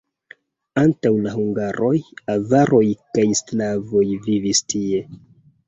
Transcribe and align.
Antaŭ 0.83 1.11
la 1.25 1.33
hungaroj 1.33 1.91
avaroj 2.37 2.81
kaj 3.19 3.29
slavoj 3.43 4.07
vivis 4.27 4.67
tie. 4.77 5.07